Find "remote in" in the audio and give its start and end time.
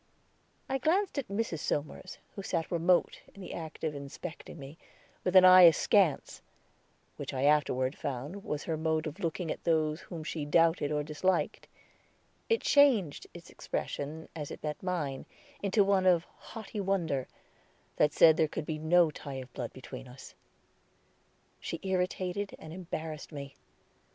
2.71-3.39